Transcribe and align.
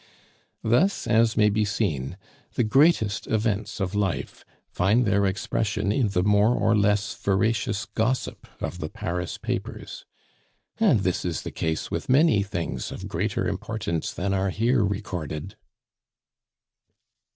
Thus, 0.63 1.05
as 1.05 1.37
may 1.37 1.51
be 1.51 1.63
seen, 1.63 2.17
the 2.55 2.63
greatest 2.63 3.27
events 3.27 3.79
of 3.79 3.93
life 3.93 4.43
find 4.67 5.05
their 5.05 5.27
expression 5.27 5.91
in 5.91 6.07
the 6.07 6.23
more 6.23 6.55
or 6.55 6.75
less 6.75 7.13
veracious 7.13 7.85
gossip 7.85 8.47
of 8.59 8.79
the 8.79 8.89
Paris 8.89 9.37
papers. 9.37 10.05
And 10.79 11.01
this 11.01 11.23
is 11.23 11.43
the 11.43 11.51
case 11.51 11.91
with 11.91 12.09
many 12.09 12.41
things 12.41 12.91
of 12.91 13.07
greater 13.07 13.47
importance 13.47 14.11
than 14.11 14.33
are 14.33 14.49
here 14.49 14.83
recorded. 14.83 15.55